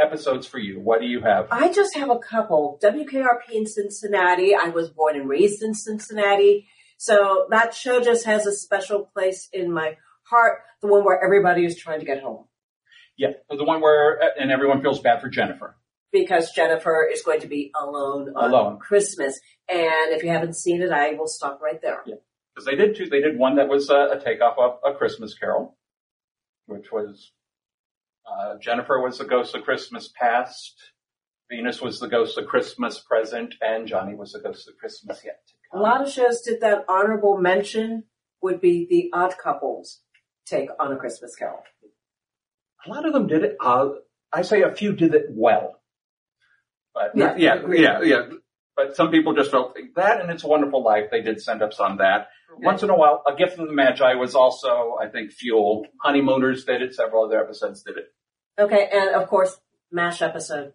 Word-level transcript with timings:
episodes 0.00 0.46
for 0.46 0.58
you. 0.58 0.80
What 0.80 1.00
do 1.00 1.06
you 1.06 1.20
have? 1.20 1.48
I 1.50 1.72
just 1.72 1.96
have 1.96 2.10
a 2.10 2.18
couple. 2.18 2.78
WKRP 2.82 3.52
in 3.52 3.66
Cincinnati. 3.66 4.54
I 4.54 4.68
was 4.68 4.90
born 4.90 5.16
and 5.16 5.28
raised 5.28 5.62
in 5.62 5.74
Cincinnati. 5.74 6.66
So 6.96 7.46
that 7.50 7.74
show 7.74 8.00
just 8.00 8.26
has 8.26 8.46
a 8.46 8.52
special 8.52 9.10
place 9.14 9.48
in 9.52 9.72
my 9.72 9.96
heart. 10.24 10.58
The 10.82 10.88
one 10.88 11.04
where 11.04 11.22
everybody 11.22 11.64
is 11.64 11.76
trying 11.78 12.00
to 12.00 12.06
get 12.06 12.22
home. 12.22 12.44
Yeah, 13.16 13.32
the 13.50 13.64
one 13.64 13.80
where 13.80 14.22
uh, 14.22 14.26
and 14.38 14.50
everyone 14.50 14.82
feels 14.82 15.00
bad 15.00 15.20
for 15.20 15.28
Jennifer. 15.28 15.76
Because 16.12 16.50
Jennifer 16.52 17.08
is 17.10 17.22
going 17.22 17.40
to 17.40 17.46
be 17.46 17.70
alone 17.80 18.32
on 18.34 18.50
Alone. 18.50 18.78
Christmas. 18.78 19.38
And 19.68 20.12
if 20.12 20.24
you 20.24 20.30
haven't 20.30 20.56
seen 20.56 20.82
it, 20.82 20.90
I 20.90 21.12
will 21.12 21.28
stop 21.28 21.60
right 21.62 21.80
there. 21.80 22.02
Yeah. 22.06 22.16
Because 22.54 22.66
they 22.66 22.74
did 22.74 22.96
two. 22.96 23.06
They 23.06 23.20
did 23.20 23.38
one 23.38 23.56
that 23.56 23.68
was 23.68 23.90
a, 23.90 24.16
a 24.16 24.20
takeoff 24.22 24.56
of 24.58 24.78
A 24.84 24.96
Christmas 24.96 25.34
Carol, 25.34 25.76
which 26.66 26.86
was 26.90 27.30
uh, 28.26 28.56
Jennifer 28.60 29.00
was 29.00 29.18
the 29.18 29.24
ghost 29.24 29.54
of 29.54 29.62
Christmas 29.62 30.10
past, 30.18 30.74
Venus 31.50 31.80
was 31.80 31.98
the 31.98 32.08
ghost 32.08 32.38
of 32.38 32.46
Christmas 32.46 33.00
present, 33.00 33.56
and 33.60 33.86
Johnny 33.86 34.14
was 34.14 34.32
the 34.32 34.40
ghost 34.40 34.68
of 34.68 34.78
Christmas 34.78 35.20
yet 35.24 35.40
to 35.48 35.54
come. 35.72 35.80
A 35.80 35.82
lot 35.82 36.02
of 36.02 36.10
shows 36.10 36.40
did 36.42 36.60
that 36.60 36.84
honorable 36.88 37.38
mention 37.38 38.04
would 38.40 38.60
be 38.60 38.86
the 38.88 39.10
odd 39.12 39.34
couples 39.36 40.00
take 40.46 40.68
on 40.78 40.92
a 40.92 40.96
Christmas 40.96 41.34
carol. 41.34 41.62
A 42.86 42.90
lot 42.90 43.04
of 43.04 43.12
them 43.12 43.26
did 43.26 43.42
it. 43.42 43.56
Uh, 43.60 43.88
I 44.32 44.42
say 44.42 44.62
a 44.62 44.72
few 44.72 44.92
did 44.92 45.14
it 45.14 45.26
well, 45.30 45.80
but 46.94 47.12
Yeah, 47.16 47.34
yeah, 47.36 47.62
yeah, 47.68 48.00
yeah. 48.02 48.22
But 48.80 48.96
some 48.96 49.10
people 49.10 49.34
just 49.34 49.50
felt 49.50 49.76
that, 49.96 50.20
and 50.20 50.30
It's 50.30 50.44
a 50.44 50.48
Wonderful 50.48 50.82
Life. 50.82 51.10
They 51.10 51.20
did 51.20 51.40
send 51.42 51.62
us 51.62 51.78
on 51.80 51.98
that. 51.98 52.28
Once 52.58 52.82
in 52.82 52.88
a 52.90 52.96
while, 52.96 53.22
A 53.26 53.36
Gift 53.36 53.56
from 53.56 53.66
the 53.66 53.72
Magi 53.74 54.14
was 54.14 54.34
also, 54.34 54.96
I 55.00 55.08
think, 55.08 55.32
Fuel. 55.32 55.86
Honeymooners 56.02 56.64
did 56.64 56.80
it. 56.80 56.94
Several 56.94 57.26
other 57.26 57.42
episodes 57.42 57.82
did 57.82 57.96
it. 57.98 58.06
Okay, 58.58 58.88
and 58.90 59.14
of 59.14 59.28
course, 59.28 59.60
MASH 59.92 60.22
episode. 60.22 60.72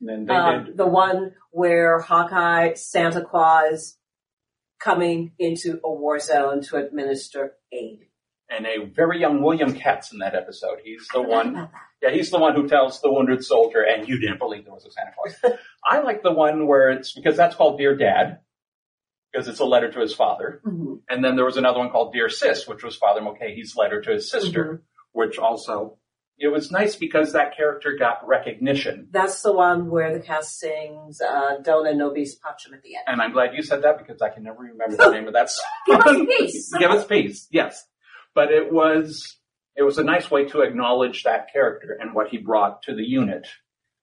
And 0.00 0.08
then 0.08 0.24
they 0.26 0.34
Um, 0.34 0.64
did 0.64 0.76
the 0.76 0.86
one 0.86 1.34
where 1.50 2.00
Hawkeye, 2.00 2.74
Santa 2.74 3.24
Claus, 3.24 3.98
coming 4.80 5.32
into 5.38 5.80
a 5.84 5.92
war 5.92 6.18
zone 6.18 6.60
to 6.62 6.76
administer 6.76 7.56
aid. 7.72 8.06
And 8.50 8.66
a 8.66 8.84
very 8.86 9.20
young 9.20 9.42
William 9.42 9.72
Katz 9.72 10.12
in 10.12 10.18
that 10.18 10.34
episode. 10.34 10.78
He's 10.84 11.06
the 11.14 11.22
one, 11.22 11.68
yeah, 12.02 12.10
he's 12.10 12.30
the 12.30 12.38
one 12.38 12.54
who 12.54 12.66
tells 12.68 13.00
the 13.00 13.10
wounded 13.12 13.44
soldier, 13.44 13.80
and 13.82 14.08
you 14.08 14.18
didn't 14.20 14.38
believe 14.38 14.64
there 14.64 14.74
was 14.74 14.84
a 14.86 14.90
Santa 14.90 15.12
Claus. 15.16 15.56
I 15.90 16.00
like 16.00 16.22
the 16.22 16.32
one 16.32 16.66
where 16.66 16.90
it's, 16.90 17.12
because 17.12 17.36
that's 17.36 17.54
called 17.56 17.78
Dear 17.78 17.96
Dad, 17.96 18.40
because 19.32 19.46
it's 19.48 19.60
a 19.60 19.64
letter 19.64 19.90
to 19.92 20.00
his 20.00 20.12
father. 20.14 20.60
Mhm. 20.66 21.00
And 21.08 21.24
then 21.24 21.36
there 21.36 21.44
was 21.44 21.56
another 21.56 21.78
one 21.78 21.90
called 21.90 22.12
Dear 22.12 22.28
Sis, 22.28 22.66
which 22.66 22.82
was 22.82 22.96
Father 22.96 23.20
Mulcahy's 23.22 23.76
letter 23.76 24.00
to 24.00 24.10
his 24.12 24.28
sister, 24.30 24.64
Mhm. 24.64 24.80
which 25.12 25.38
also, 25.38 25.98
it 26.36 26.48
was 26.48 26.72
nice 26.72 26.96
because 26.96 27.32
that 27.34 27.56
character 27.56 27.94
got 27.96 28.26
recognition. 28.26 29.06
That's 29.12 29.42
the 29.42 29.52
one 29.52 29.90
where 29.90 30.12
the 30.12 30.24
cast 30.24 30.58
sings 30.58 31.20
uh, 31.20 31.58
Dona 31.62 31.94
Nobis 31.94 32.36
Pacem 32.40 32.74
at 32.74 32.82
the 32.82 32.96
end. 32.96 33.04
And 33.06 33.20
I'm 33.22 33.32
glad 33.32 33.54
you 33.54 33.62
said 33.62 33.82
that 33.82 33.98
because 33.98 34.20
I 34.22 34.30
can 34.30 34.42
never 34.42 34.62
remember 34.62 34.96
the 34.96 35.10
name 35.12 35.28
of 35.28 35.34
that 35.34 35.50
Give 35.86 35.96
us 36.00 36.04
song. 36.04 36.26
peace. 36.26 36.72
Give 36.78 36.90
us 36.90 37.06
peace. 37.06 37.46
Yes. 37.52 37.86
But 38.40 38.52
it 38.52 38.72
was, 38.72 39.36
it 39.76 39.82
was 39.82 39.98
a 39.98 40.02
nice 40.02 40.30
way 40.30 40.46
to 40.46 40.62
acknowledge 40.62 41.24
that 41.24 41.52
character 41.52 41.98
and 42.00 42.14
what 42.14 42.28
he 42.28 42.38
brought 42.38 42.84
to 42.84 42.94
the 42.94 43.02
unit. 43.02 43.46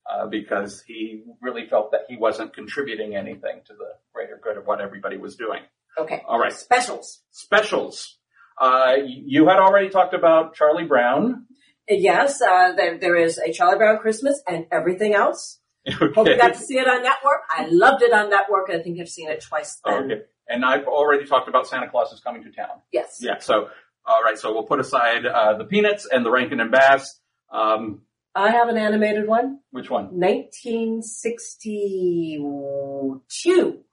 Uh, 0.08 0.28
because 0.28 0.84
he 0.86 1.24
really 1.42 1.66
felt 1.68 1.92
that 1.92 2.02
he 2.08 2.18
wasn't 2.18 2.54
contributing 2.54 3.16
anything 3.16 3.62
to 3.66 3.74
the 3.74 3.90
greater 4.14 4.40
good 4.42 4.56
of 4.56 4.68
what 4.68 4.80
everybody 4.80 5.18
was 5.18 5.36
doing. 5.36 5.62
Okay. 5.98 6.22
All 6.28 6.40
right. 6.40 6.54
Specials. 6.54 7.24
Specials. 7.32 8.20
Uh, 8.62 8.94
you 9.06 9.48
had 9.48 9.58
already 9.58 9.90
talked 9.90 10.14
about 10.14 10.54
Charlie 10.54 10.86
Brown. 10.86 11.48
Yes, 11.90 12.40
uh, 12.40 12.74
there, 12.74 13.00
there 13.00 13.16
is 13.16 13.40
a 13.40 13.52
Charlie 13.52 13.80
Brown 13.80 13.98
Christmas 13.98 14.40
and 14.48 14.68
everything 14.72 15.16
else. 15.16 15.60
Hope 15.90 16.28
you 16.28 16.38
got 16.38 16.54
to 16.54 16.60
see 16.60 16.78
it 16.78 16.88
on 16.88 17.02
network. 17.02 17.42
I 17.50 17.66
loved 17.72 18.04
it 18.04 18.14
on 18.14 18.30
network. 18.30 18.70
I 18.70 18.84
think 18.84 19.00
I've 19.02 19.10
seen 19.10 19.30
it 19.30 19.42
twice 19.42 19.82
then. 19.84 20.12
Okay. 20.12 20.22
And 20.48 20.64
I've 20.64 20.86
already 20.86 21.26
talked 21.26 21.50
about 21.50 21.68
Santa 21.68 21.90
Claus 21.90 22.14
is 22.14 22.20
coming 22.20 22.44
to 22.44 22.52
town. 22.52 22.82
Yes. 22.94 23.18
Yeah. 23.20 23.40
So, 23.40 23.70
all 24.08 24.24
right. 24.24 24.38
So 24.38 24.54
we'll 24.54 24.64
put 24.64 24.80
aside 24.80 25.26
uh, 25.26 25.58
the 25.58 25.66
Peanuts 25.66 26.08
and 26.10 26.26
the 26.26 26.32
Rankin 26.32 26.60
and 26.60 26.72
Bass. 26.72 27.20
Um, 27.52 28.02
I 28.36 28.52
have 28.52 28.70
an 28.70 28.78
animated 28.78 29.28
one. 29.28 29.60
which 29.72 29.90
one? 29.90 30.06
1962, 32.48 33.84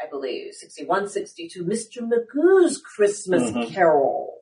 I 0.00 0.06
believe, 0.10 0.54
61, 0.54 1.08
62, 1.08 1.64
Mr. 1.64 1.98
Magoo's 2.02 2.78
Christmas 2.80 3.50
Mhm. 3.50 3.68
Carol. 3.72 4.40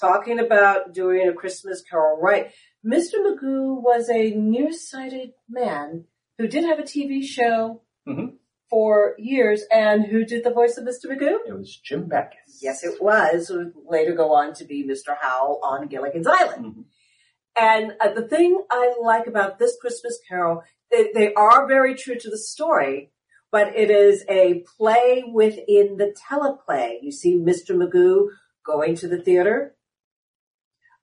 Talking 0.00 0.38
about 0.38 0.92
doing 0.92 1.28
a 1.28 1.32
Christmas 1.34 1.82
Carol 1.82 2.18
right. 2.20 2.52
Mr. 2.84 3.14
Magoo 3.16 3.80
was 3.82 4.08
a 4.10 4.30
nearsighted 4.30 5.32
man 5.48 6.04
who 6.38 6.46
did 6.46 6.64
have 6.64 6.78
a 6.78 6.82
TV 6.84 7.22
show 7.22 7.82
Mhm. 8.06 8.35
For 8.68 9.14
years 9.18 9.62
and 9.72 10.04
who 10.06 10.24
did 10.24 10.42
the 10.44 10.50
voice 10.50 10.76
of 10.76 10.84
Mr. 10.84 11.06
Magoo? 11.06 11.38
It 11.46 11.56
was 11.56 11.76
Jim 11.76 12.08
Backus. 12.08 12.58
Yes, 12.60 12.82
it 12.84 13.00
was. 13.02 13.48
Who 13.48 13.58
would 13.58 13.72
later 13.88 14.12
go 14.14 14.32
on 14.32 14.54
to 14.54 14.64
be 14.64 14.84
Mr. 14.84 15.16
Howell 15.20 15.60
on 15.62 15.86
Gilligan's 15.88 16.26
Island. 16.26 16.64
Mhm. 16.66 16.84
And 17.58 17.92
uh, 18.00 18.12
the 18.12 18.26
thing 18.28 18.62
I 18.70 18.94
like 19.00 19.26
about 19.26 19.58
this 19.58 19.76
Christmas 19.80 20.18
Carol, 20.28 20.62
they, 20.90 21.10
they 21.14 21.32
are 21.34 21.66
very 21.66 21.94
true 21.94 22.16
to 22.18 22.28
the 22.28 22.36
story, 22.36 23.12
but 23.50 23.74
it 23.74 23.90
is 23.90 24.24
a 24.28 24.64
play 24.76 25.24
within 25.32 25.96
the 25.96 26.14
teleplay. 26.30 26.98
You 27.02 27.12
see 27.12 27.36
Mr. 27.36 27.70
Magoo 27.70 28.28
going 28.64 28.94
to 28.96 29.08
the 29.08 29.22
theater. 29.22 29.74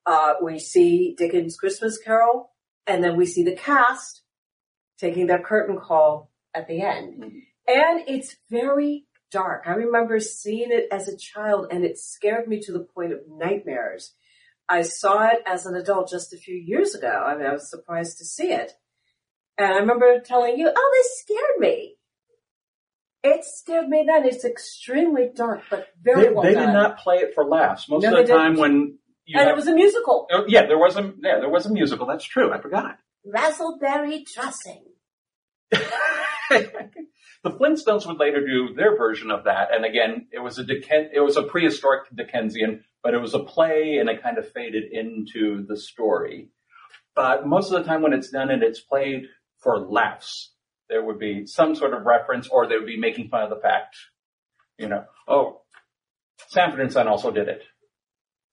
Uh, 0.06 0.34
we 0.44 0.60
see 0.60 1.16
Dickens' 1.18 1.56
Christmas 1.56 1.98
Carol, 1.98 2.52
and 2.86 3.04
then 3.04 3.16
we 3.16 3.26
see 3.26 3.44
the 3.44 3.56
cast 3.56 4.22
taking 5.00 5.28
their 5.28 5.42
curtain 5.42 5.80
call 5.80 6.30
at 6.54 6.68
the 6.68 6.82
end. 6.82 7.24
Mhm. 7.24 7.42
And 7.68 8.02
it's 8.08 8.36
very 8.50 9.06
dark. 9.32 9.64
I 9.66 9.72
remember 9.72 10.20
seeing 10.20 10.72
it 10.72 10.88
as 10.92 11.08
a 11.08 11.18
child 11.18 11.68
and 11.72 11.84
it 11.86 11.98
scared 11.98 12.48
me 12.48 12.60
to 12.62 12.72
the 12.72 12.86
point 12.94 13.14
of 13.14 13.20
nightmares. 13.28 14.14
I 14.70 14.82
saw 14.84 15.28
it 15.28 15.40
as 15.46 15.66
an 15.66 15.76
adult 15.76 16.10
just 16.10 16.34
a 16.34 16.38
few 16.38 16.56
years 16.56 16.96
ago. 16.96 17.10
I 17.26 17.36
mean, 17.36 17.46
I 17.46 17.54
was 17.54 17.70
surprised 17.70 18.18
to 18.20 18.26
see 18.26 18.52
it. 18.52 18.74
And 19.58 19.72
I 19.74 19.78
remember 19.78 20.20
telling 20.20 20.58
you, 20.58 20.72
oh, 20.76 20.90
this 20.94 21.20
scared 21.22 21.60
me. 21.60 21.96
It 23.24 23.46
scared 23.46 23.88
me 23.88 24.04
then. 24.08 24.26
It's 24.26 24.44
extremely 24.44 25.30
dark, 25.34 25.62
but 25.70 25.88
very 26.02 26.26
They, 26.28 26.34
well 26.34 26.44
they 26.44 26.54
done. 26.54 26.68
did 26.68 26.74
not 26.74 26.98
play 27.00 27.18
it 27.18 27.34
for 27.34 27.46
laughs. 27.46 27.88
Most 27.88 28.04
No, 28.04 28.20
of 28.20 28.28
the 28.28 28.34
time 28.34 28.58
when 28.58 28.98
you 29.26 29.40
and 29.40 29.48
have- 29.48 29.54
it 29.54 29.56
was 29.56 29.68
a 29.68 29.74
musical. 29.74 30.28
Oh, 30.32 30.44
yeah, 30.48 30.66
there 30.66 30.78
was 30.78 30.98
a 30.98 31.14
yeah, 31.22 31.40
there 31.40 31.50
was 31.50 31.66
a 31.66 31.72
musical. 31.72 32.06
That's 32.08 32.26
true. 32.26 32.52
I 32.52 32.60
forgot. 32.60 32.98
Razzleberry 33.26 34.26
dressing. 34.34 34.84
the 37.44 37.52
Flintstones 37.52 38.08
would 38.08 38.20
later 38.20 38.46
do 38.46 38.74
their 38.74 38.98
version 38.98 39.30
of 39.32 39.44
that, 39.46 39.74
and 39.74 39.86
again, 39.86 40.28
it 40.32 40.40
was 40.40 40.58
a 40.60 40.64
Dicken- 40.64 41.10
it 41.14 41.20
was 41.20 41.36
a 41.38 41.44
prehistoric 41.44 42.10
Dickensian, 42.16 42.84
but 43.04 43.14
it 43.14 43.20
was 43.20 43.34
a 43.34 43.40
play, 43.44 43.98
and 44.00 44.10
it 44.10 44.22
kind 44.24 44.38
of 44.38 44.50
faded 44.52 44.84
into 44.92 45.66
the 45.68 45.76
story. 45.78 46.50
But 47.16 47.46
most 47.46 47.72
of 47.72 47.80
the 47.84 47.88
time, 47.88 48.02
when 48.02 48.14
it's 48.14 48.30
done 48.32 48.50
and 48.50 48.64
it's 48.64 48.80
played 48.80 49.28
for 49.60 49.80
laughs, 49.80 50.54
there 50.90 51.04
would 51.04 51.20
be 51.20 51.46
some 51.46 51.76
sort 51.76 51.94
of 51.94 52.06
reference, 52.06 52.48
or 52.48 52.66
they 52.68 52.78
would 52.78 52.86
be 52.88 53.00
making 53.00 53.30
fun 53.30 53.44
of 53.44 53.50
the 53.50 53.60
fact, 53.62 53.96
you 54.78 54.88
know, 54.88 55.06
oh, 55.28 55.62
Sanford 56.48 56.80
and 56.80 56.92
Son 56.92 57.08
also 57.08 57.30
did 57.32 57.48
it. 57.50 57.64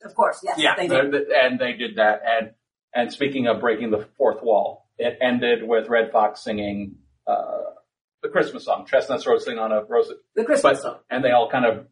Of 0.05 0.15
course, 0.15 0.41
yes, 0.43 0.59
Yeah, 0.59 0.75
they 0.77 0.89
did. 0.89 1.12
the- 1.12 1.27
and 1.43 1.59
they 1.59 1.72
did 1.75 1.97
that. 1.97 2.22
And 2.25 2.55
and 2.93 3.12
speaking 3.12 3.47
of 3.47 3.61
breaking 3.61 3.91
the 3.93 4.05
fourth 4.17 4.43
wall, 4.43 4.89
it 4.99 5.17
ended 5.21 5.62
with 5.62 5.89
Redd 5.89 6.11
Foxx 6.11 6.43
singing 6.43 6.97
uh, 7.27 7.61
the 8.23 8.29
Christmas 8.29 8.65
song, 8.65 8.87
"Chestnuts 8.87 9.27
Roasting 9.27 9.59
on 9.59 9.73
a 9.73 9.85
Rose," 9.85 10.13
The 10.35 10.45
Christmas 10.45 10.79
but 10.79 10.83
song. 10.83 10.99
and 11.11 11.25
they 11.25 11.31
all 11.31 11.49
kind 11.51 11.65
of 11.67 11.87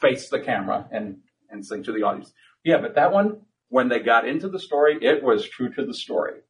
face 0.00 0.28
the 0.30 0.40
camera 0.40 0.88
and 0.92 1.18
and 1.50 1.64
sing 1.64 1.82
to 1.84 1.92
the 1.92 2.02
audience. 2.02 2.32
Yeah, 2.64 2.78
but 2.78 2.94
that 2.96 3.12
one, 3.12 3.42
when 3.68 3.88
they 3.88 4.00
got 4.00 4.26
into 4.28 4.48
the 4.48 4.58
story, 4.58 4.98
it 5.00 5.22
was 5.22 5.48
true 5.48 5.72
to 5.74 5.84
the 5.86 5.94
story. 5.94 6.40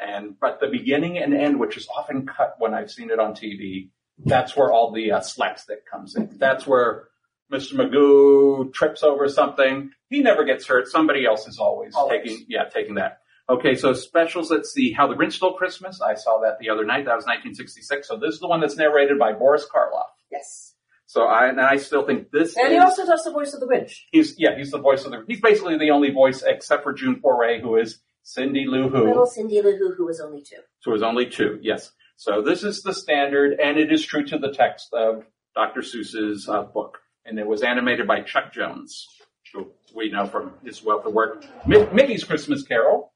And 0.00 0.38
but 0.40 0.58
the 0.60 0.68
beginning 0.68 1.18
and 1.18 1.32
end, 1.34 1.60
which 1.60 1.76
is 1.76 1.86
often 1.96 2.26
cut 2.26 2.54
when 2.58 2.74
I've 2.74 2.90
seen 2.90 3.10
it 3.10 3.18
on 3.20 3.34
TV, 3.34 3.90
that's 4.24 4.56
where 4.56 4.70
all 4.72 4.90
the 4.92 5.12
uh, 5.12 5.20
slapstick 5.20 5.86
comes 5.90 6.16
in. 6.16 6.36
That's 6.38 6.66
where 6.66 7.08
Mr. 7.52 7.74
Magoo 7.74 8.72
trips 8.72 9.02
over 9.02 9.28
something. 9.28 9.90
He 10.08 10.22
never 10.22 10.44
gets 10.44 10.66
hurt. 10.66 10.88
Somebody 10.88 11.24
else 11.26 11.46
is 11.46 11.58
always, 11.58 11.94
Always. 11.94 12.22
taking, 12.22 12.46
yeah, 12.48 12.64
taking 12.72 12.94
that. 12.96 13.18
Okay, 13.50 13.74
so 13.74 13.92
specials. 13.92 14.50
Let's 14.50 14.72
see. 14.72 14.92
How 14.92 15.06
the 15.08 15.14
Grinch 15.14 15.32
Stole 15.32 15.54
Christmas. 15.54 16.00
I 16.00 16.14
saw 16.14 16.40
that 16.42 16.58
the 16.60 16.70
other 16.70 16.84
night. 16.84 17.04
That 17.06 17.16
was 17.16 17.24
1966. 17.24 18.08
So 18.08 18.16
this 18.16 18.34
is 18.34 18.40
the 18.40 18.48
one 18.48 18.60
that's 18.60 18.76
narrated 18.76 19.18
by 19.18 19.32
Boris 19.32 19.66
Karloff. 19.72 20.06
Yes. 20.30 20.74
So 21.06 21.24
I 21.24 21.48
and 21.48 21.60
I 21.60 21.76
still 21.76 22.06
think 22.06 22.30
this 22.30 22.56
And 22.56 22.68
is 22.68 22.72
he 22.72 22.78
also 22.78 23.04
does 23.04 23.24
the 23.24 23.32
voice 23.32 23.52
of 23.52 23.60
the 23.60 23.66
Grinch. 23.66 23.92
he's 24.12 24.34
yeah 24.38 24.56
he's 24.56 24.70
the 24.70 24.78
voice 24.78 25.04
of 25.04 25.10
the 25.10 25.24
he's 25.28 25.40
basically 25.42 25.76
the 25.76 25.90
only 25.90 26.10
voice 26.10 26.42
except 26.46 26.82
for 26.84 26.92
June 26.94 27.16
Foray 27.20 27.60
who 27.60 27.76
is 27.76 27.98
Cindy 28.22 28.64
Lou 28.66 28.88
Who. 28.88 29.04
Little 29.08 29.26
Cindy 29.26 29.60
Lou 29.60 29.76
Who, 29.76 29.92
who 29.94 30.06
was 30.06 30.20
only 30.20 30.40
two. 30.42 30.56
So 30.80 30.90
it 30.92 30.94
was 30.94 31.02
only 31.02 31.26
two, 31.26 31.58
yes. 31.60 31.90
So 32.16 32.40
this 32.40 32.62
is 32.62 32.82
the 32.82 32.94
standard, 32.94 33.58
and 33.60 33.78
it 33.78 33.92
is 33.92 34.06
true 34.06 34.24
to 34.26 34.38
the 34.38 34.52
text 34.52 34.94
of 34.94 35.24
Dr. 35.56 35.80
Seuss's 35.80 36.48
uh, 36.48 36.62
book. 36.62 36.98
And 37.26 37.38
it 37.38 37.46
was 37.46 37.62
animated 37.62 38.06
by 38.06 38.20
Chuck 38.20 38.52
Jones, 38.52 39.06
who 39.52 39.72
we 39.94 40.10
know 40.10 40.26
from 40.26 40.52
his 40.64 40.82
wealth 40.84 41.04
of 41.04 41.12
work. 41.12 41.44
Mi- 41.66 41.84
Mickey's 41.92 42.22
Christmas 42.24 42.62
Carol. 42.62 43.11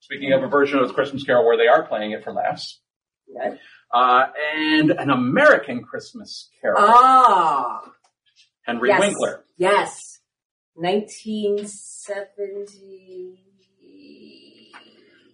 Speaking 0.00 0.32
of 0.32 0.42
a 0.42 0.48
version 0.48 0.78
of 0.80 0.88
the 0.88 0.94
Christmas 0.94 1.22
Carol 1.24 1.44
where 1.46 1.56
they 1.56 1.68
are 1.68 1.84
playing 1.86 2.10
it 2.12 2.24
for 2.24 2.32
laughs. 2.32 2.80
Okay. 3.36 3.58
Uh, 3.92 4.26
and 4.56 4.90
an 4.90 5.10
American 5.10 5.82
Christmas 5.82 6.48
Carol, 6.60 6.78
Ah, 6.80 7.80
Henry 8.62 8.88
yes. 8.88 9.00
Winkler. 9.00 9.44
yes. 9.56 10.18
1970. 10.74 13.44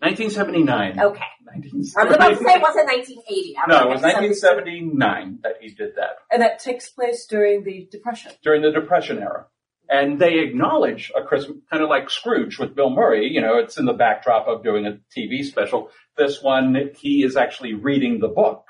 1979. 0.00 1.00
Okay. 1.00 1.22
I 1.48 1.58
was 2.04 2.14
about 2.14 2.28
to 2.28 2.36
say 2.36 2.54
it 2.54 2.60
wasn't 2.62 2.86
1980. 2.86 3.56
I 3.56 3.66
No, 3.68 3.76
it 3.76 3.88
was 3.94 4.02
1979 4.02 5.38
that 5.42 5.52
he 5.60 5.68
did 5.70 5.94
that 5.96 6.18
And 6.30 6.42
that 6.42 6.58
takes 6.58 6.90
place 6.90 7.24
during 7.26 7.64
the 7.64 7.88
Depression. 7.90 8.32
during 8.42 8.60
the 8.62 8.70
Depression 8.72 9.18
era. 9.20 9.46
And 9.88 10.18
they 10.18 10.40
acknowledge 10.40 11.12
a 11.16 11.22
Christmas, 11.22 11.58
kind 11.70 11.82
of 11.82 11.88
like 11.88 12.10
Scrooge 12.10 12.58
with 12.58 12.74
Bill 12.74 12.90
Murray. 12.90 13.28
You 13.32 13.40
know, 13.40 13.58
it's 13.58 13.78
in 13.78 13.84
the 13.84 13.92
backdrop 13.92 14.48
of 14.48 14.64
doing 14.64 14.86
a 14.86 14.98
TV 15.16 15.44
special. 15.44 15.90
This 16.16 16.42
one, 16.42 16.90
he 16.96 17.22
is 17.22 17.36
actually 17.36 17.74
reading 17.74 18.18
the 18.18 18.28
book. 18.28 18.66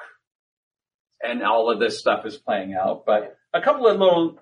And 1.22 1.42
all 1.42 1.70
of 1.70 1.80
this 1.80 1.98
stuff 1.98 2.26
is 2.26 2.36
playing 2.36 2.74
out. 2.74 3.06
But 3.06 3.36
a 3.54 3.62
couple 3.62 3.86
of 3.86 3.98
little 3.98 4.38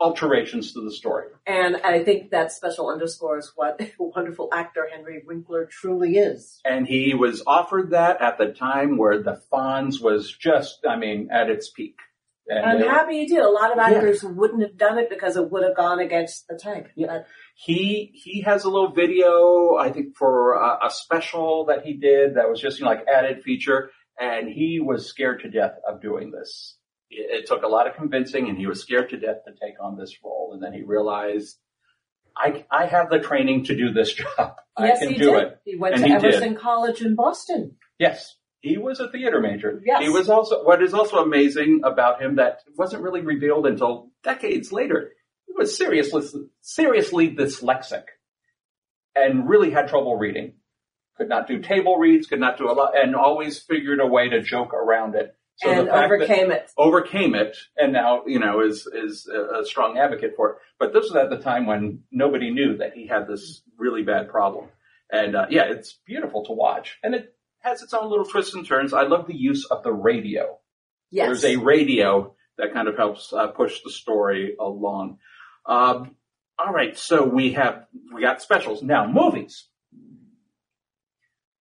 alterations 0.00 0.72
to 0.72 0.80
the 0.80 0.92
story. 0.92 1.26
And 1.46 1.76
I 1.76 2.04
think 2.04 2.30
that 2.30 2.52
special 2.52 2.88
underscores 2.88 3.52
what 3.56 3.80
a 3.80 3.92
wonderful 3.98 4.48
actor 4.52 4.88
Henry 4.92 5.22
Winkler 5.26 5.66
truly 5.66 6.18
is. 6.18 6.60
And 6.64 6.86
he 6.86 7.14
was 7.14 7.42
offered 7.46 7.90
that 7.90 8.20
at 8.20 8.38
the 8.38 8.52
time 8.52 8.96
where 8.96 9.22
the 9.22 9.40
Fonz 9.52 10.00
was 10.00 10.30
just, 10.30 10.80
I 10.88 10.96
mean, 10.96 11.30
at 11.32 11.50
its 11.50 11.70
peak. 11.70 11.96
And 12.48 12.64
I'm 12.64 12.80
they 12.80 12.86
happy 12.86 13.18
he 13.20 13.26
did. 13.26 13.38
A 13.40 13.48
lot 13.50 13.70
of 13.70 13.76
Yeah. 13.78 13.96
actors 13.96 14.22
wouldn't 14.24 14.62
have 14.62 14.76
done 14.76 14.98
it 14.98 15.10
because 15.10 15.36
it 15.36 15.50
would 15.50 15.62
have 15.62 15.76
gone 15.76 15.98
against 16.00 16.46
the 16.48 16.56
type. 16.56 16.88
Yeah. 16.96 17.06
But 17.08 17.26
he 17.54 18.10
he 18.14 18.40
has 18.42 18.64
a 18.64 18.70
little 18.70 18.92
video 18.92 19.76
I 19.78 19.90
think 19.90 20.16
for 20.16 20.54
a, 20.54 20.86
a 20.86 20.90
special 20.90 21.66
that 21.66 21.84
he 21.84 21.94
did 21.94 22.36
that 22.36 22.48
was 22.48 22.60
just 22.60 22.78
you 22.78 22.84
know, 22.84 22.90
like 22.92 23.04
added 23.06 23.42
feature, 23.42 23.90
and 24.18 24.48
he 24.48 24.80
was 24.80 25.06
scared 25.08 25.40
to 25.42 25.50
death 25.50 25.74
of 25.86 26.00
doing 26.00 26.30
this. 26.30 26.76
It, 27.10 27.40
it 27.42 27.46
took 27.46 27.62
a 27.62 27.68
lot 27.68 27.86
of 27.86 27.94
convincing, 27.96 28.48
and 28.48 28.56
he 28.56 28.66
was 28.66 28.80
scared 28.80 29.10
to 29.10 29.18
death 29.18 29.44
to 29.46 29.52
take 29.52 29.74
on 29.82 29.96
this 29.98 30.14
role, 30.24 30.50
and 30.54 30.62
then 30.62 30.72
he 30.72 30.82
realized. 30.82 31.58
I, 32.40 32.64
I 32.70 32.86
have 32.86 33.10
the 33.10 33.18
training 33.18 33.64
to 33.64 33.74
do 33.74 33.92
this 33.92 34.12
job. 34.20 34.54
yes, 34.78 34.98
I 34.98 35.04
can 35.04 35.08
he 35.12 35.18
do 35.18 35.32
did. 35.32 35.42
it. 35.42 35.58
He 35.64 35.74
went 35.76 35.96
And 35.96 36.04
to 36.04 36.08
he 36.08 36.14
did. 36.18 36.34
Emerson 36.34 36.54
College 36.54 37.02
in 37.02 37.16
Boston. 37.16 37.74
Yes. 37.98 38.36
He 38.60 38.76
was 38.76 38.98
a 39.00 39.08
theater 39.10 39.40
major. 39.40 39.80
Yes. 39.84 40.02
He 40.02 40.08
was 40.08 40.28
also, 40.28 40.64
what 40.64 40.82
is 40.82 40.92
also 40.92 41.18
amazing 41.18 41.82
about 41.84 42.20
him 42.20 42.36
that 42.36 42.60
wasn't 42.76 43.02
really 43.02 43.20
revealed 43.20 43.66
until 43.66 44.10
decades 44.24 44.72
later. 44.72 45.12
He 45.46 45.52
was 45.56 45.76
seriously, 45.76 46.22
seriously 46.60 47.34
dyslexic 47.34 48.04
and 49.14 49.48
really 49.48 49.70
had 49.70 49.88
trouble 49.88 50.16
reading. 50.16 50.54
Could 51.16 51.28
not 51.28 51.48
do 51.48 51.60
table 51.60 51.96
reads, 51.98 52.26
could 52.26 52.40
not 52.40 52.58
do 52.58 52.70
a 52.70 52.72
lot, 52.72 52.92
and 52.96 53.16
always 53.16 53.58
figured 53.60 54.00
a 54.00 54.06
way 54.06 54.28
to 54.28 54.40
joke 54.42 54.72
around 54.72 55.14
it. 55.14 55.34
So 55.56 55.70
and 55.70 55.80
the 55.88 55.90
fact 55.90 56.10
that- 56.10 56.14
overcame 56.14 56.50
it. 56.52 56.70
overcame 56.78 57.34
it 57.34 57.56
and 57.76 57.92
now, 57.92 58.22
you 58.26 58.38
know, 58.38 58.60
is, 58.60 58.86
is 58.86 59.26
a 59.26 59.60
a 59.60 59.64
strong 59.64 59.98
advocate 59.98 60.34
for 60.36 60.50
it. 60.50 60.56
But 60.78 60.92
this 60.92 61.04
was 61.10 61.16
at 61.16 61.30
the 61.30 61.38
time 61.38 61.66
when 61.66 62.04
nobody 62.12 62.50
knew 62.50 62.76
that 62.76 62.92
he 62.94 63.08
had 63.08 63.26
this 63.26 63.62
really 63.76 64.02
bad 64.04 64.28
problem. 64.28 64.66
And, 65.10 65.34
uh, 65.34 65.46
yeah, 65.50 65.64
it's 65.64 65.98
beautiful 66.06 66.44
to 66.44 66.52
watch 66.52 66.98
and 67.02 67.14
it 67.14 67.34
has 67.68 67.82
its 67.82 67.94
own 67.94 68.08
little 68.10 68.24
twists 68.24 68.54
and 68.54 68.66
turns. 68.66 68.92
I 68.92 69.02
love 69.02 69.26
the 69.26 69.36
use 69.36 69.66
of 69.70 69.82
the 69.82 69.92
radio. 69.92 70.58
Yes. 71.10 71.26
There's 71.26 71.44
a 71.44 71.56
radio 71.56 72.34
that 72.58 72.72
kind 72.72 72.88
of 72.88 72.96
helps 72.96 73.32
uh, 73.32 73.48
push 73.48 73.80
the 73.84 73.90
story 73.90 74.56
along. 74.58 75.18
Um, 75.66 76.16
all 76.58 76.72
right. 76.72 76.96
So 76.98 77.24
we 77.24 77.52
have, 77.52 77.86
we 78.12 78.20
got 78.20 78.42
specials 78.42 78.82
now 78.82 79.06
movies. 79.06 79.68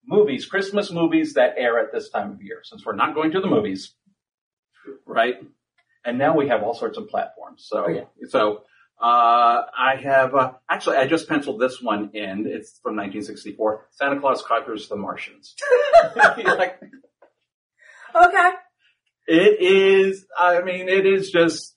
Movies, 0.06 0.45
Christmas 0.45 0.89
movies 0.92 1.33
that 1.33 1.56
air 1.57 1.80
at 1.80 1.92
this 1.92 2.09
time 2.09 2.31
of 2.31 2.42
year, 2.42 2.62
since 2.63 2.86
we're 2.86 2.95
not 2.95 3.13
going 3.13 3.31
to 3.31 3.42
the 3.42 3.48
movies, 3.48 3.94
right? 5.06 5.36
And 6.06 6.18
now 6.18 6.38
we 6.38 6.48
have 6.48 6.63
all 6.63 6.74
sorts 6.74 6.98
of 6.98 7.09
platforms. 7.09 7.65
So, 7.68 7.86
Oh, 7.86 7.89
yeah. 7.89 8.04
so, 8.30 8.63
uh, 8.99 9.61
I 9.77 9.95
have, 10.03 10.33
uh, 10.33 10.53
actually, 10.69 10.97
I 10.97 11.07
just 11.07 11.29
penciled 11.29 11.59
this 11.59 11.81
one 11.81 12.11
in. 12.13 12.47
It's 12.47 12.79
from 12.79 12.95
1964. 12.95 13.88
Santa 13.91 14.19
Claus 14.19 14.41
Conquers 14.41 14.88
the 14.88 14.95
Martians. 14.95 15.55
like, 16.15 16.81
okay. 18.15 18.49
it 19.27 19.61
is, 19.61 20.25
I 20.38 20.61
mean, 20.61 20.89
it 20.89 21.05
is 21.05 21.29
just 21.29 21.75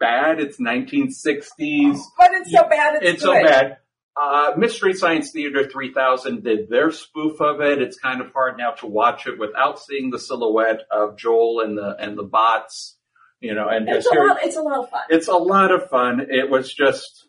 bad. 0.00 0.40
It's 0.40 0.58
1960s. 0.58 1.98
But 2.16 2.30
it's 2.32 2.50
so 2.50 2.68
bad. 2.68 2.94
It's, 3.02 3.14
It's 3.14 3.22
so 3.22 3.32
bad. 3.32 3.78
Uh, 4.16 4.52
Mystery 4.56 4.94
Science 4.94 5.32
Theater 5.32 5.68
3000 5.68 6.44
did 6.44 6.68
their 6.70 6.92
spoof 6.92 7.40
of 7.40 7.60
it. 7.60 7.82
It's 7.82 7.98
kind 7.98 8.20
of 8.20 8.32
hard 8.32 8.56
now 8.56 8.70
to 8.78 8.86
watch 8.86 9.26
it 9.26 9.38
without 9.38 9.80
seeing 9.80 10.10
the 10.10 10.20
silhouette 10.20 10.82
of 10.90 11.18
Joel 11.18 11.60
and 11.60 11.76
the, 11.76 11.96
and 11.98 12.16
the 12.16 12.22
bots, 12.22 12.96
you 13.40 13.54
know, 13.54 13.68
and 13.68 13.88
It's 13.88 14.06
a 14.06 14.14
lot. 14.14 14.38
It's 14.42 14.56
a 14.56 14.62
lot 14.62 14.78
of 14.84 14.90
fun. 14.90 15.00
it's 15.10 15.28
a 15.28 15.36
lot 15.36 15.70
of 15.72 15.88
fun. 15.90 16.26
It 16.30 16.48
was 16.50 16.72
just, 16.72 17.26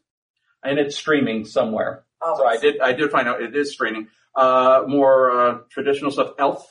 and 0.63 0.79
it's 0.79 0.95
streaming 0.95 1.45
somewhere. 1.45 2.03
So 2.23 2.47
I 2.47 2.57
did, 2.57 2.79
I 2.81 2.93
did 2.93 3.11
find 3.11 3.27
out 3.27 3.41
it 3.41 3.55
is 3.55 3.71
streaming. 3.73 4.07
Uh, 4.35 4.83
more, 4.87 5.31
uh, 5.31 5.57
traditional 5.69 6.09
stuff. 6.11 6.31
Elf. 6.39 6.65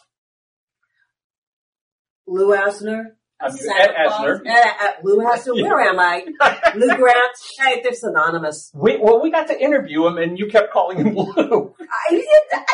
Lou 2.27 2.49
Asner. 2.57 3.13
Ed 3.41 3.51
Asner. 3.51 4.41
Lou 5.03 5.19
Asner. 5.19 5.63
Where 5.63 5.81
am 5.81 5.99
I? 6.01 6.25
Lou 6.75 6.89
Grant. 6.97 7.37
Hey, 7.59 7.81
they're 7.83 7.93
synonymous. 7.93 8.71
We, 8.75 8.99
well, 9.01 9.23
we 9.23 9.31
got 9.31 9.49
to 9.49 9.61
interview 9.61 10.07
him 10.07 10.19
and 10.19 10.39
you 10.39 10.47
kept 10.49 10.73
calling 10.73 10.99
him 10.99 11.15
Lou. 11.17 11.75
I, 11.81 12.23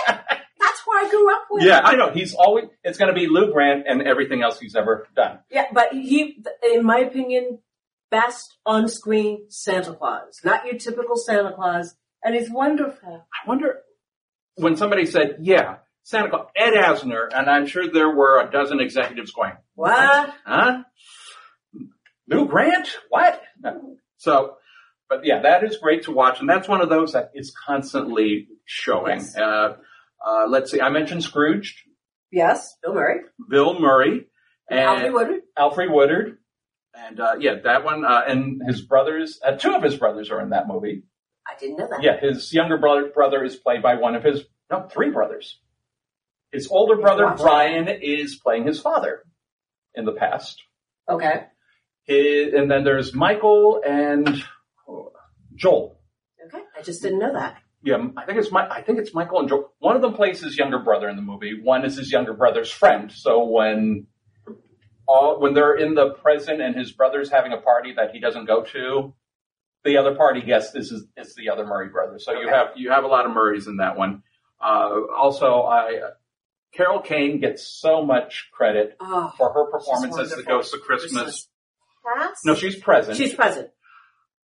I, 0.09 0.40
that's 0.81 0.85
who 0.85 0.93
I 0.93 1.11
grew 1.11 1.33
up 1.35 1.43
with. 1.51 1.65
yeah, 1.65 1.81
I 1.83 1.97
know. 1.97 2.11
He's 2.11 2.35
always, 2.35 2.65
it's 2.85 2.99
going 2.99 3.13
to 3.13 3.19
be 3.19 3.27
Lou 3.29 3.53
Grant 3.53 3.85
and 3.89 4.03
everything 4.03 4.43
else 4.43 4.59
he's 4.61 4.77
ever 4.77 5.07
done. 5.15 5.39
Yeah, 5.51 5.67
but 5.73 5.93
he, 5.93 6.43
in 6.73 6.85
my 6.85 6.99
opinion, 6.99 7.59
best 8.11 8.57
on-screen 8.67 9.47
Santa 9.49 9.95
Claus. 9.95 10.41
Not 10.45 10.67
your 10.67 10.77
typical 10.77 11.17
Santa 11.17 11.53
Claus. 11.55 11.95
And 12.23 12.35
he's 12.35 12.51
wonderful. 12.51 13.25
I 13.33 13.49
wonder 13.49 13.79
when 14.57 14.77
somebody 14.77 15.07
said, 15.07 15.37
yeah, 15.41 15.77
Santa 16.03 16.29
Claus, 16.29 16.49
Ed 16.57 16.73
Asner, 16.75 17.29
and 17.35 17.49
I'm 17.49 17.67
sure 17.67 17.91
there 17.91 18.11
were 18.15 18.41
a 18.47 18.51
dozen 18.51 18.81
executives 18.81 19.33
going, 19.33 19.53
What? 19.75 20.35
huh? 20.45 20.83
Lou 22.29 22.47
Grant? 22.47 22.89
What? 23.09 23.43
No. 23.61 23.97
So, 24.19 24.57
but 25.09 25.25
yeah, 25.25 25.43
that 25.43 25.65
is 25.65 25.79
great 25.79 26.05
to 26.05 26.13
watch. 26.13 26.41
And 26.41 26.49
that's 26.49 26.69
one 26.69 26.81
of 26.83 26.89
those 26.89 27.13
that 27.15 27.31
is 27.35 27.53
constantly 27.67 28.49
showing. 28.65 29.17
Yes. 29.19 29.37
Uh, 29.37 29.77
uh, 30.25 30.47
let's 30.49 30.71
see. 30.71 30.81
I 30.81 30.91
mentioned 30.91 31.23
Scrooge, 31.23 31.85
Yes, 32.31 32.77
Bill 32.83 32.95
Murray. 32.95 33.21
Bill 33.49 33.81
Murray, 33.81 34.27
and 34.69 34.81
Alfre 34.81 35.13
Woodard. 35.13 35.41
Alfre 35.59 35.93
Woodard. 35.93 36.39
And, 36.93 37.21
uh, 37.21 37.37
yeah, 37.39 37.55
that 37.65 37.85
one, 37.85 38.05
uh, 38.05 38.23
and 38.27 38.63
his 38.67 38.83
brothers, 38.83 39.39
uh, 39.47 39.53
two 39.53 39.75
of 39.75 39.83
his 39.83 39.97
brothers 39.97 40.31
are 40.31 40.41
in 40.41 40.51
that 40.51 40.67
movie. 40.67 41.05
I 41.47 41.59
didn't 41.59 41.79
know 41.79 41.89
that. 41.89 42.03
Yeah, 42.03 42.21
his 42.21 42.53
younger 42.53 42.79
brother 42.79 43.11
brother 43.15 43.45
is 43.45 43.57
played 43.57 43.83
by 43.83 43.95
one 43.97 44.15
of 44.15 44.23
his 44.23 44.45
no 44.71 44.89
three 44.89 45.11
brothers. 45.11 45.59
His 46.53 46.69
older 46.71 46.97
brother 46.97 47.33
Brian 47.37 47.89
is 47.89 48.37
playing 48.37 48.67
his 48.67 48.81
father 48.81 49.25
in 49.95 50.05
the 50.05 50.13
past. 50.13 50.63
Okay. 51.09 51.47
His, 52.05 52.53
and 52.55 52.71
then 52.71 52.85
there's 52.85 53.15
Michael 53.15 53.81
and 53.87 54.43
oh, 54.89 55.13
Joel. 55.55 56.01
Okay. 56.47 56.63
I 56.77 56.83
just 56.83 57.03
didn't 57.03 57.21
know 57.21 57.33
that. 57.33 57.59
Yeah, 57.83 57.97
I 58.17 58.27
think 58.27 58.39
it's 58.39 58.53
my 58.53 58.69
I 58.69 58.83
think 58.83 58.99
it's 58.99 59.15
Michael 59.15 59.41
and 59.41 59.49
Joel. 59.49 59.73
One 59.79 59.97
of 59.97 60.03
them 60.03 60.13
plays 60.15 60.41
his 60.41 60.57
younger 60.57 60.79
brother 60.79 61.09
in 61.09 61.17
the 61.17 61.23
movie. 61.23 61.59
One 61.63 61.85
is 61.85 61.97
his 61.97 62.13
younger 62.13 62.35
brother's 62.35 62.71
friend. 62.71 63.11
So 63.11 63.45
when 63.45 64.07
all 65.09 65.41
when 65.41 65.55
they're 65.55 65.77
in 65.77 65.95
the 65.95 66.11
present 66.11 66.61
and 66.61 66.77
his 66.77 66.93
brother's 66.93 67.31
having 67.31 67.53
a 67.53 67.57
party 67.61 67.95
that 67.97 68.11
he 68.13 68.21
doesn't 68.21 68.45
go 68.47 68.63
to, 68.65 69.15
the 69.85 69.97
other 69.97 70.15
party 70.15 70.43
guest 70.43 70.77
is 70.77 70.93
is, 70.93 71.07
is 71.17 71.35
the 71.37 71.49
other 71.49 71.65
Murray 71.65 71.89
brother. 71.89 72.19
So 72.19 72.39
you 72.39 72.49
have 72.49 72.69
you 72.77 72.91
have 72.91 73.05
a 73.05 73.09
lot 73.09 73.25
of 73.27 73.33
Murrays 73.33 73.67
in 73.67 73.79
that 73.79 73.97
one. 73.97 74.23
Uh, 74.63 74.91
also, 75.17 75.63
I 75.63 76.01
Carol 76.73 77.01
Kane 77.01 77.41
gets 77.41 77.67
so 77.67 78.05
much 78.05 78.51
credit 78.53 78.97
Oh, 79.01 79.33
for 79.39 79.53
her 79.53 79.71
performance 79.71 80.19
as 80.19 80.31
the. 80.37 80.43
Ghost 80.43 80.75
of 80.75 80.83
Christmas. 80.83 81.49
Past? 82.17 82.45
No, 82.45 82.55
she's 82.55 82.77
present. 82.77 83.17
She's 83.17 83.35
present. 83.35 83.71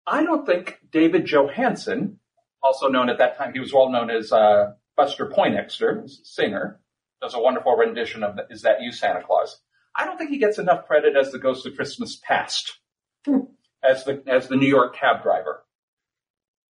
I 0.06 0.22
don't 0.24 0.44
think 0.46 0.78
David 0.90 1.26
Johansen, 1.26 2.16
also 2.64 2.88
known 2.88 3.08
at 3.10 3.18
that 3.18 3.36
time, 3.38 3.52
he 3.52 3.60
was 3.60 3.72
well 3.72 3.90
known 3.90 4.10
as 4.10 4.32
uh, 4.32 4.72
Buster 4.96 5.26
Poindexter, 5.26 6.02
singer, 6.24 6.80
does 7.22 7.34
a 7.34 7.40
wonderful 7.40 7.76
rendition 7.76 8.22
of 8.24 8.38
"Is 8.50 8.62
That 8.62 8.80
You, 8.82 8.90
Santa 8.90 9.22
Claus." 9.22 9.60
I 9.96 10.04
don't 10.06 10.18
think 10.18 10.30
he 10.30 10.38
gets 10.38 10.58
enough 10.58 10.86
credit 10.86 11.14
as 11.16 11.30
the 11.30 11.38
Ghost 11.38 11.66
of 11.66 11.76
Christmas 11.76 12.16
Past, 12.16 12.78
Hmm. 13.26 13.40
as 13.82 14.04
the 14.04 14.22
as 14.26 14.48
the 14.48 14.56
New 14.56 14.66
York 14.66 14.96
cab 14.96 15.22
driver. 15.22 15.64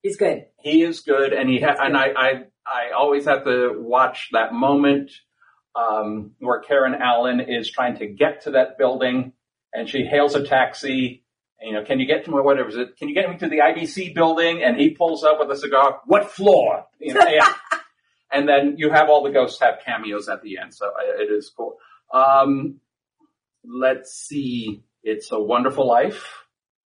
He's 0.01 0.17
good. 0.17 0.47
He 0.59 0.83
is 0.83 0.99
good, 0.99 1.31
and 1.31 1.49
he 1.49 1.61
ha- 1.61 1.77
and 1.79 1.95
I, 1.95 2.07
I 2.17 2.43
I 2.65 2.91
always 2.97 3.25
have 3.25 3.45
to 3.45 3.75
watch 3.77 4.29
that 4.33 4.53
moment 4.53 5.11
um, 5.75 6.31
where 6.39 6.59
Karen 6.59 6.95
Allen 6.95 7.39
is 7.39 7.69
trying 7.71 7.97
to 7.97 8.07
get 8.07 8.41
to 8.43 8.51
that 8.51 8.77
building, 8.77 9.33
and 9.73 9.87
she 9.87 10.03
hails 10.05 10.35
a 10.35 10.45
taxi. 10.45 11.23
And, 11.63 11.71
you 11.71 11.79
know, 11.79 11.85
can 11.85 11.99
you 11.99 12.05
get 12.05 12.25
to 12.25 12.31
my 12.31 12.41
whatever 12.41 12.69
is 12.69 12.75
it? 12.75 12.97
Can 12.97 13.07
you 13.07 13.15
get 13.15 13.29
me 13.29 13.37
to 13.37 13.47
the 13.47 13.59
IBC 13.59 14.13
building? 14.13 14.61
And 14.63 14.75
he 14.77 14.89
pulls 14.89 15.23
up 15.23 15.37
with 15.39 15.49
a 15.49 15.55
cigar. 15.55 16.01
What 16.05 16.29
floor? 16.29 16.85
You 16.99 17.13
know, 17.13 17.25
yeah. 17.25 17.53
and 18.33 18.47
then 18.47 18.75
you 18.77 18.91
have 18.91 19.09
all 19.09 19.23
the 19.23 19.31
ghosts 19.31 19.61
have 19.61 19.79
cameos 19.85 20.27
at 20.27 20.41
the 20.41 20.57
end, 20.57 20.73
so 20.73 20.91
it 21.19 21.31
is 21.31 21.51
cool. 21.55 21.77
Um, 22.13 22.79
let's 23.63 24.13
see. 24.13 24.83
It's 25.03 25.31
a 25.31 25.39
Wonderful 25.39 25.87
Life. 25.87 26.25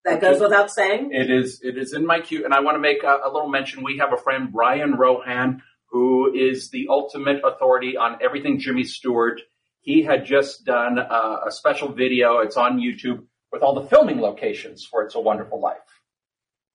That 0.05 0.21
goes 0.21 0.41
without 0.41 0.71
saying. 0.71 1.11
It 1.13 1.31
is 1.31 1.61
it 1.63 1.79
is 1.79 1.95
in 1.95 2.05
my 2.05 2.21
queue, 2.21 2.45
and 2.45 2.53
I 2.53 2.61
want 2.61 2.75
to 2.75 2.81
make 2.81 3.05
a, 3.05 3.21
a 3.25 3.31
little 3.33 3.49
mention. 3.49 3.85
We 3.85 3.99
have 3.99 4.13
a 4.13 4.21
friend, 4.21 4.53
Brian 4.53 4.97
Rohan, 4.97 5.63
who 5.91 6.35
is 6.35 6.71
the 6.71 6.89
ultimate 6.91 7.43
authority 7.45 7.97
on 7.97 8.19
everything 8.23 8.59
Jimmy 8.59 8.85
Stewart. 8.85 9.41
He 9.81 10.03
had 10.03 10.25
just 10.27 10.65
done 10.65 10.99
a, 10.99 11.47
a 11.47 11.51
special 11.51 11.93
video. 11.93 12.39
It's 12.39 12.57
on 12.57 12.81
YouTube 12.81 13.25
with 13.55 13.63
all 13.63 13.81
the 13.81 13.89
filming 13.89 14.21
locations 14.21 14.85
for 14.85 15.05
It's 15.05 15.15
a 15.15 15.21
Wonderful 15.21 15.61
Life, 15.61 15.79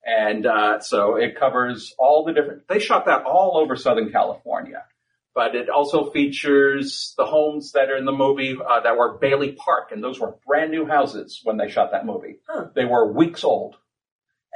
and 0.05 0.45
uh, 0.45 0.79
so 0.79 1.17
it 1.17 1.37
covers 1.37 1.93
all 1.99 2.23
the 2.23 2.31
different. 2.31 2.69
They 2.69 2.79
shot 2.79 3.05
that 3.07 3.23
all 3.25 3.57
over 3.57 3.75
Southern 3.75 4.13
California, 4.13 4.85
but 5.35 5.55
it 5.55 5.69
also 5.69 6.09
features 6.11 7.13
the 7.17 7.25
homes 7.25 7.73
that 7.73 7.89
are 7.89 7.97
in 7.97 8.05
the 8.05 8.13
movie 8.13 8.55
uh, 8.57 8.79
that 8.79 8.95
were 8.95 9.17
Bailey 9.17 9.51
Park, 9.51 9.91
and 9.91 10.01
those 10.01 10.21
were 10.21 10.37
brand 10.47 10.71
new 10.71 10.85
houses 10.85 11.41
when 11.43 11.57
they 11.57 11.67
shot 11.67 11.91
that 11.91 12.05
movie. 12.05 12.39
Huh. 12.47 12.67
They 12.73 12.85
were 12.85 13.11
weeks 13.11 13.43
old, 13.43 13.75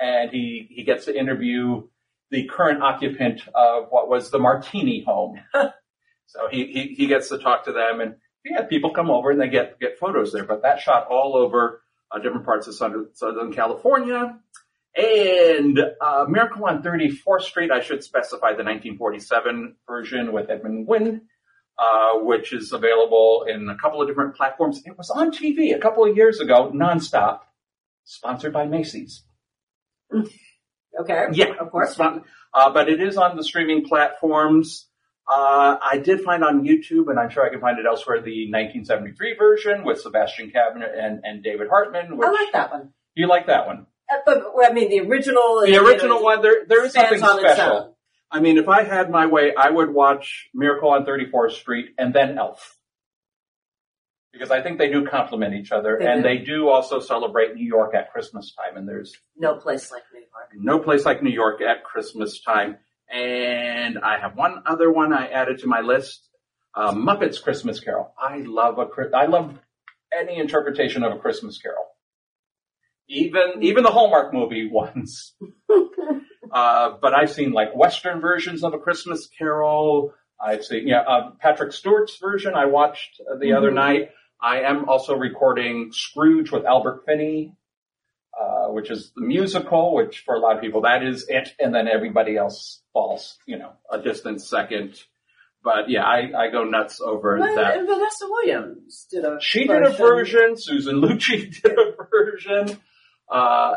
and 0.01 0.31
he 0.31 0.69
he 0.69 0.83
gets 0.83 1.03
to 1.05 1.19
interview 1.19 1.83
the 2.31 2.47
current 2.47 2.81
occupant 2.81 3.41
of 3.53 3.87
what 3.89 4.07
was 4.07 4.31
the 4.31 4.39
Martini 4.39 5.03
home. 5.05 5.41
so 5.53 6.47
he, 6.49 6.67
he 6.67 6.95
he 6.95 7.07
gets 7.07 7.27
to 7.29 7.37
talk 7.37 7.65
to 7.65 7.73
them, 7.73 7.99
and 7.99 8.15
he 8.45 8.53
yeah, 8.53 8.63
people 8.63 8.93
come 8.93 9.11
over 9.11 9.29
and 9.29 9.41
they 9.41 9.49
get 9.49 9.77
get 9.81 9.99
photos 9.99 10.31
there. 10.31 10.45
But 10.45 10.61
that 10.61 10.79
shot 10.79 11.07
all 11.09 11.35
over 11.35 11.82
uh, 12.13 12.19
different 12.19 12.45
parts 12.45 12.67
of 12.67 12.75
Southern, 12.75 13.07
Southern 13.13 13.51
California. 13.53 14.37
And 14.95 15.79
uh, 15.99 16.25
Miracle 16.29 16.65
on 16.65 16.83
34th 16.83 17.41
Street, 17.41 17.71
I 17.71 17.81
should 17.81 18.03
specify 18.03 18.49
the 18.51 18.63
1947 18.63 19.75
version 19.87 20.31
with 20.31 20.51
Edmund 20.51 20.87
Gwenn, 20.87 21.21
uh, 21.79 22.19
which 22.19 22.53
is 22.53 22.71
available 22.73 23.45
in 23.49 23.67
a 23.69 23.77
couple 23.77 24.01
of 24.01 24.07
different 24.07 24.35
platforms. 24.35 24.83
It 24.85 24.95
was 24.95 25.09
on 25.09 25.31
TV 25.31 25.75
a 25.75 25.79
couple 25.79 26.05
of 26.07 26.15
years 26.15 26.39
ago, 26.39 26.71
nonstop, 26.73 27.39
sponsored 28.03 28.53
by 28.53 28.65
Macy's. 28.65 29.23
Okay. 30.99 31.25
Yeah, 31.31 31.53
Of 31.59 31.71
course. 31.71 31.97
Not- 31.97 32.23
uh, 32.53 32.71
but 32.71 32.87
it 32.87 33.01
is 33.01 33.17
on 33.17 33.35
the 33.35 33.43
streaming 33.43 33.83
platforms. 33.83 34.87
Uh, 35.27 35.77
I 35.81 35.99
did 36.03 36.21
find 36.21 36.43
on 36.43 36.63
YouTube, 36.65 37.09
and 37.09 37.17
I'm 37.17 37.29
sure 37.29 37.45
I 37.45 37.49
can 37.49 37.61
find 37.61 37.79
it 37.79 37.85
elsewhere, 37.85 38.17
the 38.21 38.51
1973 38.51 39.35
version 39.37 39.83
with 39.85 40.01
Sebastian 40.01 40.51
Cabot 40.51 40.81
and, 40.97 41.21
and 41.23 41.41
David 41.43 41.67
Hartman. 41.69 42.17
Which, 42.17 42.27
I 42.27 42.31
like 42.31 42.51
that 42.53 42.71
one. 42.71 42.89
You 43.15 43.27
like 43.27 43.47
that 43.47 43.65
one? 43.65 43.85
Uh, 44.11 44.17
But, 44.25 44.43
I 44.65 44.73
mean, 44.73 44.89
the 44.89 44.99
original. 44.99 45.61
The 45.65 45.77
original 45.77 46.21
one, 46.21 46.41
there 46.41 46.65
there 46.67 46.83
is 46.85 46.91
something 46.93 47.19
special. 47.19 47.95
I 48.31 48.39
mean, 48.41 48.57
if 48.57 48.67
I 48.67 48.83
had 48.83 49.09
my 49.11 49.27
way, 49.27 49.53
I 49.55 49.69
would 49.69 49.93
watch 49.93 50.49
Miracle 50.53 50.89
on 50.89 51.05
34th 51.05 51.51
Street 51.51 51.91
and 51.97 52.13
then 52.13 52.37
Elf. 52.37 52.77
Because 54.33 54.49
I 54.49 54.61
think 54.63 54.79
they 54.79 54.89
do 54.91 55.05
complement 55.05 55.53
each 55.53 55.71
other, 55.71 55.97
They 55.99 56.07
and 56.07 56.23
do. 56.23 56.27
they 56.29 56.37
do 56.39 56.67
also 56.67 56.99
celebrate 56.99 57.53
New 57.53 57.65
York 57.67 57.93
at 57.93 58.11
Christmas 58.11 58.53
time, 58.55 58.75
and 58.77 58.89
there's 58.89 59.15
No 59.37 59.55
place 59.55 59.91
like 59.91 60.01
New 60.11 60.19
York. 60.21 60.49
no 60.55 60.79
place 60.79 61.05
like 61.05 61.21
New 61.21 61.29
York 61.29 61.61
at 61.61 61.83
Christmas 61.83 62.41
time. 62.41 62.77
And 63.13 63.99
I 63.99 64.17
have 64.19 64.35
one 64.35 64.63
other 64.65 64.91
one 64.91 65.13
I 65.13 65.27
added 65.27 65.59
to 65.59 65.67
my 65.67 65.81
list. 65.81 66.27
Uh, 66.75 66.91
Muppets 66.91 67.41
Christmas 67.41 67.79
Carol. 67.79 68.11
I 68.17 68.37
love 68.39 68.79
a, 68.79 68.87
I 69.15 69.27
love 69.27 69.59
any 70.17 70.37
interpretation 70.39 71.03
of 71.03 71.11
a 71.13 71.19
Christmas 71.19 71.59
Carol. 71.59 71.85
Even, 73.07 73.61
even 73.61 73.83
the 73.83 73.91
Hallmark 73.91 74.33
movie 74.33 74.67
ones. 74.71 75.35
uh, 76.51 76.91
but 76.99 77.13
I've 77.13 77.31
seen 77.31 77.51
like 77.51 77.75
Western 77.75 78.19
versions 78.19 78.63
of 78.63 78.73
a 78.73 78.79
Christmas 78.79 79.27
Carol. 79.37 80.13
I've 80.43 80.63
seen, 80.65 80.87
yeah, 80.87 81.01
uh, 81.01 81.31
Patrick 81.39 81.71
Stewart's 81.73 82.17
version 82.19 82.53
I 82.55 82.65
watched 82.65 83.21
the 83.39 83.53
other 83.53 83.69
Mhm. 83.71 83.75
night. 83.75 84.09
I 84.41 84.61
am 84.61 84.89
also 84.89 85.15
recording 85.15 85.91
Scrooge 85.93 86.51
with 86.51 86.65
Albert 86.65 87.03
Finney 87.05 87.53
uh, 88.39 88.67
which 88.67 88.89
is 88.91 89.11
the 89.15 89.21
musical, 89.25 89.93
which 89.95 90.19
for 90.25 90.35
a 90.35 90.39
lot 90.39 90.55
of 90.55 90.61
people 90.61 90.81
that 90.81 91.03
is 91.03 91.25
it, 91.29 91.53
and 91.59 91.73
then 91.73 91.87
everybody 91.87 92.35
else 92.37 92.81
falls, 92.93 93.37
you 93.45 93.57
know, 93.57 93.73
a 93.91 93.99
distant 94.01 94.41
second. 94.41 95.01
But 95.63 95.89
yeah, 95.89 96.03
I, 96.03 96.31
I 96.37 96.51
go 96.51 96.63
nuts 96.65 96.99
over 96.99 97.37
Well, 97.39 97.55
that. 97.55 97.77
and 97.77 97.87
Vanessa 97.87 98.25
Williams 98.29 99.07
did 99.09 99.23
a. 99.23 99.37
She 99.39 99.65
did 99.67 99.83
a 99.83 99.91
version. 99.91 100.55
Susan 100.57 101.01
Lucci 101.01 101.61
did 101.61 101.71
a 101.77 101.93
version. 102.11 102.79
Uh, 103.31 103.75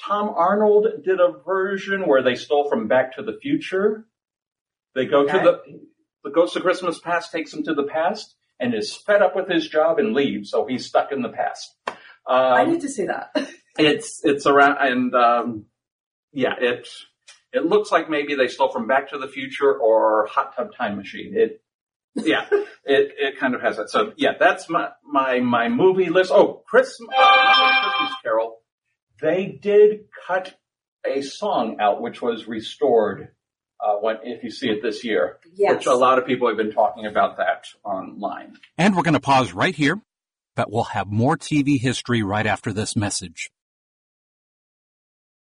Tom 0.00 0.30
Arnold 0.36 0.86
did 1.04 1.20
a 1.20 1.32
version 1.46 2.06
where 2.06 2.22
they 2.22 2.34
stole 2.34 2.68
from 2.68 2.88
Back 2.88 3.16
to 3.16 3.22
the 3.22 3.38
Future. 3.40 4.06
They 4.94 5.06
go 5.06 5.22
Okay. 5.22 5.38
to 5.38 5.44
the 5.44 5.80
the 6.24 6.30
Ghost 6.30 6.54
of 6.56 6.62
Christmas 6.62 6.98
Past 7.00 7.32
takes 7.32 7.52
him 7.52 7.62
to 7.64 7.74
the 7.74 7.82
past 7.84 8.36
and 8.60 8.74
is 8.74 8.94
fed 8.94 9.22
up 9.22 9.34
with 9.34 9.48
his 9.48 9.66
job 9.68 9.98
and 9.98 10.12
leaves, 10.14 10.50
so 10.50 10.66
he's 10.66 10.86
stuck 10.86 11.10
in 11.12 11.22
the 11.22 11.28
past. 11.30 11.74
I 12.28 12.62
Um, 12.62 12.70
need 12.72 12.80
to 12.82 12.88
see 12.88 13.06
that. 13.06 13.30
it's 13.78 14.20
it's 14.24 14.46
around 14.46 14.76
and 14.80 15.14
um, 15.14 15.66
yeah, 16.32 16.54
it 16.58 16.88
it 17.52 17.66
looks 17.66 17.92
like 17.92 18.08
maybe 18.08 18.34
they 18.34 18.48
stole 18.48 18.70
from 18.70 18.86
Back 18.86 19.10
to 19.10 19.18
the 19.18 19.28
Future 19.28 19.72
or 19.72 20.26
Hot 20.26 20.56
Tub 20.56 20.74
Time 20.76 20.96
Machine. 20.96 21.34
It 21.36 21.62
yeah, 22.14 22.46
it 22.84 23.12
it 23.18 23.38
kind 23.38 23.54
of 23.54 23.62
has 23.62 23.76
that. 23.76 23.90
So 23.90 24.12
yeah, 24.16 24.32
that's 24.38 24.68
my 24.68 24.88
my 25.04 25.40
my 25.40 25.68
movie 25.68 26.10
list. 26.10 26.30
Oh, 26.32 26.62
Christmas 26.66 27.08
Christmas 27.14 28.14
Carol. 28.22 28.58
They 29.20 29.46
did 29.46 30.06
cut 30.26 30.54
a 31.06 31.22
song 31.22 31.76
out 31.80 32.00
which 32.00 32.20
was 32.20 32.46
restored. 32.46 33.28
Uh, 33.80 33.96
when 33.96 34.16
if 34.22 34.44
you 34.44 34.50
see 34.50 34.68
it 34.68 34.80
this 34.80 35.02
year, 35.02 35.38
yes. 35.54 35.74
which 35.74 35.86
a 35.86 35.94
lot 35.94 36.16
of 36.16 36.24
people 36.24 36.46
have 36.46 36.56
been 36.56 36.70
talking 36.70 37.04
about 37.04 37.38
that 37.38 37.64
online. 37.82 38.56
And 38.78 38.94
we're 38.94 39.02
going 39.02 39.14
to 39.14 39.20
pause 39.20 39.52
right 39.52 39.74
here, 39.74 40.00
but 40.54 40.70
we'll 40.70 40.84
have 40.84 41.08
more 41.08 41.36
TV 41.36 41.80
history 41.80 42.22
right 42.22 42.46
after 42.46 42.72
this 42.72 42.94
message. 42.94 43.50